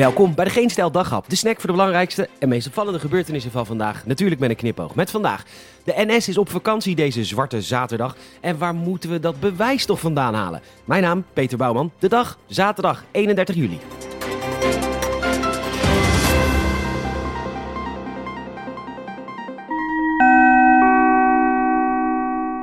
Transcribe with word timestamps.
Welkom 0.00 0.34
bij 0.34 0.44
de 0.44 0.50
Geen 0.50 0.70
Stijl 0.70 0.90
de 0.90 1.36
snack 1.36 1.56
voor 1.56 1.66
de 1.66 1.76
belangrijkste 1.76 2.28
en 2.38 2.48
meest 2.48 2.66
opvallende 2.66 2.98
gebeurtenissen 2.98 3.50
van 3.50 3.66
vandaag. 3.66 4.06
Natuurlijk 4.06 4.40
met 4.40 4.50
een 4.50 4.56
knipoog. 4.56 4.94
Met 4.94 5.10
vandaag, 5.10 5.44
de 5.84 5.92
NS 5.96 6.28
is 6.28 6.38
op 6.38 6.48
vakantie 6.48 6.94
deze 6.94 7.24
zwarte 7.24 7.62
zaterdag. 7.62 8.16
En 8.40 8.58
waar 8.58 8.74
moeten 8.74 9.10
we 9.10 9.20
dat 9.20 9.40
bewijs 9.40 9.84
toch 9.84 10.00
vandaan 10.00 10.34
halen? 10.34 10.60
Mijn 10.84 11.02
naam, 11.02 11.24
Peter 11.32 11.58
Bouwman. 11.58 11.92
De 11.98 12.08
dag, 12.08 12.38
zaterdag 12.46 13.04
31 13.10 13.54
juli. 13.54 13.78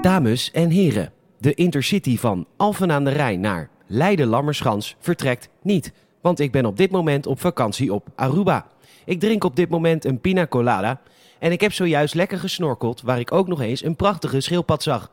Dames 0.00 0.50
en 0.50 0.70
heren, 0.70 1.12
de 1.38 1.54
intercity 1.54 2.18
van 2.18 2.46
Alphen 2.56 2.92
aan 2.92 3.04
de 3.04 3.10
Rijn 3.10 3.40
naar 3.40 3.68
Leiden-Lammerschans 3.86 4.96
vertrekt 4.98 5.48
niet. 5.62 5.92
Want 6.28 6.40
ik 6.40 6.52
ben 6.52 6.66
op 6.66 6.76
dit 6.76 6.90
moment 6.90 7.26
op 7.26 7.40
vakantie 7.40 7.92
op 7.92 8.08
Aruba. 8.14 8.66
Ik 9.04 9.20
drink 9.20 9.44
op 9.44 9.56
dit 9.56 9.68
moment 9.68 10.04
een 10.04 10.20
pina 10.20 10.46
colada. 10.46 11.00
En 11.38 11.52
ik 11.52 11.60
heb 11.60 11.72
zojuist 11.72 12.14
lekker 12.14 12.38
gesnorkeld, 12.38 13.02
waar 13.02 13.18
ik 13.18 13.32
ook 13.32 13.48
nog 13.48 13.60
eens 13.60 13.84
een 13.84 13.96
prachtige 13.96 14.40
schildpad 14.40 14.82
zag. 14.82 15.10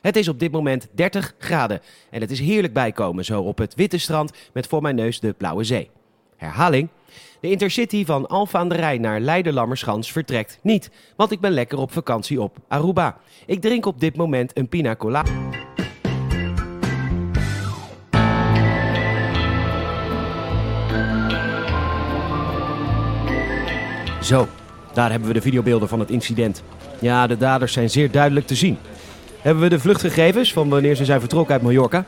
Het 0.00 0.16
is 0.16 0.28
op 0.28 0.38
dit 0.38 0.52
moment 0.52 0.88
30 0.92 1.34
graden 1.38 1.80
en 2.10 2.20
het 2.20 2.30
is 2.30 2.40
heerlijk 2.40 2.72
bijkomen 2.72 3.24
zo 3.24 3.42
op 3.42 3.58
het 3.58 3.74
witte 3.74 3.98
strand 3.98 4.32
met 4.52 4.66
voor 4.66 4.82
mijn 4.82 4.94
neus 4.94 5.20
de 5.20 5.32
blauwe 5.32 5.64
zee. 5.64 5.90
Herhaling. 6.36 6.88
De 7.40 7.50
intercity 7.50 8.04
van 8.04 8.26
Alphen 8.26 8.60
aan 8.60 8.68
de 8.68 8.98
naar 9.00 9.20
Leiden-Lammerschans 9.20 10.12
vertrekt 10.12 10.58
niet, 10.62 10.90
want 11.16 11.30
ik 11.30 11.40
ben 11.40 11.52
lekker 11.52 11.78
op 11.78 11.92
vakantie 11.92 12.40
op 12.40 12.56
Aruba. 12.68 13.18
Ik 13.46 13.60
drink 13.60 13.86
op 13.86 14.00
dit 14.00 14.16
moment 14.16 14.56
een 14.56 14.68
pina 14.68 14.96
colada. 14.96 15.30
Zo, 24.22 24.48
daar 24.92 25.10
hebben 25.10 25.28
we 25.28 25.34
de 25.34 25.40
videobeelden 25.40 25.88
van 25.88 26.00
het 26.00 26.10
incident. 26.10 26.62
Ja, 27.00 27.26
de 27.26 27.36
daders 27.36 27.72
zijn 27.72 27.90
zeer 27.90 28.10
duidelijk 28.10 28.46
te 28.46 28.54
zien. 28.54 28.78
Hebben 29.40 29.62
we 29.62 29.68
de 29.68 29.80
vluchtgegevens 29.80 30.52
van 30.52 30.68
wanneer 30.68 30.94
ze 30.94 31.04
zijn 31.04 31.20
vertrokken 31.20 31.54
uit 31.54 31.62
Mallorca? 31.62 32.04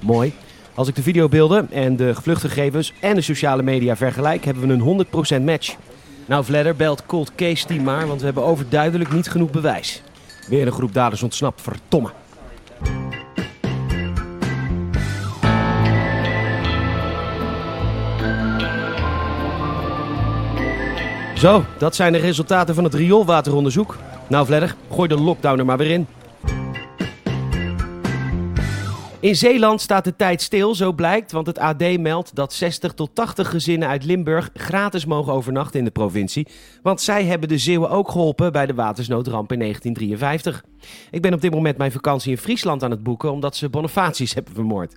Mooi. 0.00 0.32
Als 0.74 0.88
ik 0.88 0.94
de 0.94 1.02
videobeelden 1.02 1.70
en 1.70 1.96
de 1.96 2.14
vluchtgegevens 2.14 2.92
en 3.00 3.14
de 3.14 3.20
sociale 3.20 3.62
media 3.62 3.96
vergelijk, 3.96 4.44
hebben 4.44 4.66
we 4.66 4.72
een 4.72 5.40
100% 5.40 5.44
match. 5.44 5.76
Nou, 6.26 6.44
Vledder 6.44 6.76
belt 6.76 7.06
Cold 7.06 7.34
Case 7.34 7.66
Team 7.66 7.82
maar, 7.82 8.06
want 8.06 8.18
we 8.18 8.24
hebben 8.24 8.44
overduidelijk 8.44 9.12
niet 9.12 9.30
genoeg 9.30 9.50
bewijs. 9.50 10.02
Weer 10.48 10.66
een 10.66 10.72
groep 10.72 10.94
daders 10.94 11.22
ontsnapt, 11.22 11.62
verdomme. 11.62 12.10
Zo, 21.38 21.64
dat 21.78 21.94
zijn 21.94 22.12
de 22.12 22.18
resultaten 22.18 22.74
van 22.74 22.84
het 22.84 22.94
rioolwateronderzoek. 22.94 23.96
Nou, 24.28 24.46
Vledder, 24.46 24.76
gooi 24.90 25.08
de 25.08 25.20
lockdown 25.20 25.58
er 25.58 25.64
maar 25.64 25.76
weer 25.78 25.90
in. 25.90 26.06
In 29.20 29.36
Zeeland 29.36 29.80
staat 29.80 30.04
de 30.04 30.16
tijd 30.16 30.42
stil, 30.42 30.74
zo 30.74 30.92
blijkt, 30.92 31.32
want 31.32 31.46
het 31.46 31.58
AD 31.58 31.98
meldt 31.98 32.34
dat 32.34 32.52
60 32.52 32.92
tot 32.92 33.14
80 33.14 33.50
gezinnen 33.50 33.88
uit 33.88 34.04
Limburg 34.04 34.50
gratis 34.54 35.04
mogen 35.04 35.32
overnachten 35.32 35.78
in 35.78 35.84
de 35.84 35.90
provincie. 35.90 36.48
Want 36.82 37.00
zij 37.00 37.24
hebben 37.24 37.48
de 37.48 37.58
Zeeuwen 37.58 37.90
ook 37.90 38.10
geholpen 38.10 38.52
bij 38.52 38.66
de 38.66 38.74
watersnoodramp 38.74 39.52
in 39.52 39.58
1953. 39.58 40.64
Ik 41.10 41.22
ben 41.22 41.34
op 41.34 41.40
dit 41.40 41.52
moment 41.52 41.78
mijn 41.78 41.92
vakantie 41.92 42.30
in 42.30 42.38
Friesland 42.38 42.82
aan 42.82 42.90
het 42.90 43.02
boeken 43.02 43.32
omdat 43.32 43.56
ze 43.56 43.68
Bonifatius 43.68 44.34
hebben 44.34 44.54
vermoord. 44.54 44.96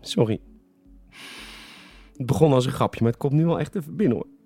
Sorry. 0.00 0.40
Het 2.16 2.26
begon 2.26 2.52
als 2.52 2.66
een 2.66 2.72
grapje, 2.72 3.02
maar 3.02 3.10
het 3.10 3.20
komt 3.20 3.32
nu 3.32 3.44
wel 3.44 3.58
echt 3.58 3.74
even 3.74 3.96
binnen 3.96 4.16
hoor. 4.16 4.39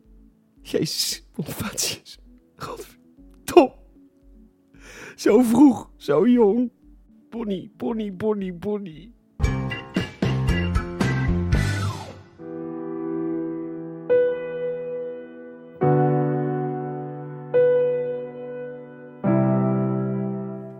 Jezus, 0.78 1.24
Bonifatius. 1.34 2.18
Godverdomme. 2.56 3.74
Zo 5.14 5.42
vroeg, 5.42 5.90
zo 5.96 6.26
jong. 6.28 6.70
Bonnie, 7.30 7.72
Bonnie, 7.76 8.12
Bonnie, 8.12 8.52
Bonnie. 8.52 9.14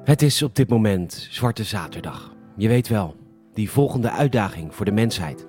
Het 0.04 0.22
is 0.22 0.42
op 0.42 0.54
dit 0.54 0.68
moment 0.68 1.28
Zwarte 1.30 1.64
Zaterdag. 1.64 2.34
Je 2.56 2.68
weet 2.68 2.88
wel, 2.88 3.16
die 3.52 3.70
volgende 3.70 4.10
uitdaging 4.10 4.74
voor 4.74 4.84
de 4.84 4.92
mensheid. 4.92 5.46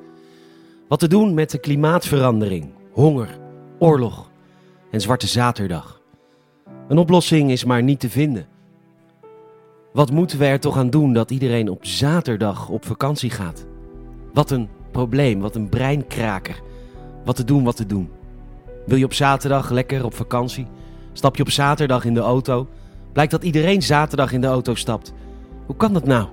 Wat 0.88 1.00
te 1.00 1.08
doen 1.08 1.34
met 1.34 1.52
de 1.52 1.60
klimaatverandering, 1.60 2.74
honger, 2.92 3.40
oorlog 3.80 4.34
en 4.96 5.02
Zwarte 5.02 5.28
Zaterdag. 5.28 6.02
Een 6.88 6.98
oplossing 6.98 7.52
is 7.52 7.64
maar 7.64 7.84
niet 7.84 8.00
te 8.00 8.10
vinden. 8.10 8.48
Wat 9.94 10.12
moeten 10.12 10.40
we 10.40 10.46
er 10.46 10.60
toch 10.60 10.78
aan 10.78 10.90
doen 10.90 11.14
dat 11.14 11.32
iedereen 11.32 11.70
op 11.70 11.86
zaterdag 11.86 12.70
op 12.70 12.86
vakantie 12.86 13.30
gaat? 13.30 13.66
Wat 14.34 14.52
een 14.52 14.70
probleem, 14.92 15.40
wat 15.40 15.56
een 15.56 15.70
breinkraker. 15.70 16.62
Wat 17.26 17.36
te 17.36 17.44
doen, 17.44 17.64
wat 17.64 17.76
te 17.76 17.86
doen. 17.86 18.10
Wil 18.86 18.98
je 18.98 19.06
op 19.06 19.14
zaterdag 19.14 19.70
lekker 19.70 20.06
op 20.06 20.14
vakantie? 20.14 20.68
Stap 21.14 21.36
je 21.36 21.44
op 21.44 21.50
zaterdag 21.50 22.06
in 22.06 22.14
de 22.14 22.20
auto? 22.20 22.68
Blijkt 23.12 23.32
dat 23.32 23.44
iedereen 23.44 23.82
zaterdag 23.82 24.32
in 24.32 24.42
de 24.42 24.48
auto 24.48 24.76
stapt. 24.76 25.14
Hoe 25.66 25.76
kan 25.76 25.94
dat 25.94 26.06
nou? 26.06 26.28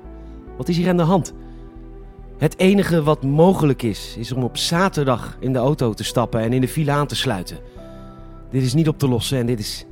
Wat 0.56 0.69
is 0.69 0.77
hier 0.77 0.89
aan 0.89 0.97
de 0.97 1.03
hand? 1.03 1.33
Het 2.39 2.59
enige 2.59 3.03
wat 3.03 3.23
mogelijk 3.23 3.83
is, 3.83 4.17
is 4.19 4.33
om 4.33 4.43
op 4.43 4.56
zaterdag 4.56 5.37
in 5.41 5.53
de 5.53 5.59
auto 5.59 5.93
te 5.93 6.05
stappen 6.05 6.41
en 6.41 6.53
in 6.53 6.61
de 6.61 6.69
file 6.69 6.91
aan 6.91 7.06
te 7.06 7.17
sluiten. 7.17 7.72
Dit 8.53 8.63
is 8.63 8.75
niet 8.75 8.89
op 8.89 8.99
te 8.99 9.09
lossen 9.09 9.39
en 9.39 9.47
dit 9.47 9.59
is 9.59 9.85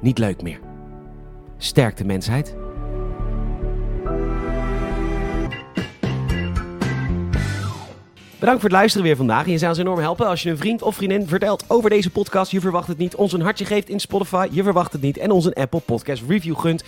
niet 0.00 0.18
leuk 0.18 0.42
meer. 0.42 0.60
Sterkte 1.58 2.04
mensheid. 2.04 2.56
Bedankt 8.38 8.60
voor 8.60 8.70
het 8.70 8.78
luisteren 8.78 9.06
weer 9.06 9.16
vandaag. 9.16 9.46
Je 9.46 9.58
zou 9.58 9.70
ons 9.70 9.80
enorm 9.80 9.98
helpen 9.98 10.26
als 10.26 10.42
je 10.42 10.50
een 10.50 10.56
vriend 10.56 10.82
of 10.82 10.94
vriendin 10.96 11.26
vertelt 11.26 11.64
over 11.68 11.90
deze 11.90 12.10
podcast. 12.10 12.50
Je 12.50 12.60
verwacht 12.60 12.88
het 12.88 12.98
niet. 12.98 13.14
Ons 13.14 13.32
een 13.32 13.40
hartje 13.40 13.64
geeft 13.64 13.88
in 13.88 14.00
Spotify. 14.00 14.48
Je 14.50 14.62
verwacht 14.62 14.92
het 14.92 15.02
niet. 15.02 15.18
En 15.18 15.30
ons 15.30 15.44
een 15.44 15.54
Apple 15.54 15.80
Podcast 15.80 16.22
Review 16.28 16.58
gunt. 16.58 16.84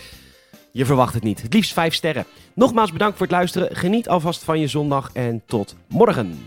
Je 0.73 0.85
verwacht 0.85 1.15
het 1.15 1.23
niet. 1.23 1.43
Het 1.43 1.55
liefst 1.55 1.73
5 1.73 1.95
sterren. 1.95 2.25
Nogmaals 2.55 2.93
bedankt 2.93 3.17
voor 3.17 3.27
het 3.27 3.35
luisteren. 3.35 3.77
Geniet 3.77 4.09
alvast 4.09 4.45
van 4.45 4.61
je 4.61 4.67
zondag 4.67 5.11
en 5.13 5.43
tot 5.47 5.77
morgen. 5.89 6.39